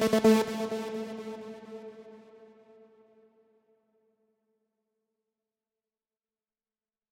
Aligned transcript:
Música 0.00 0.41